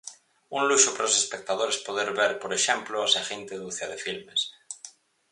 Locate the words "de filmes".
3.91-4.41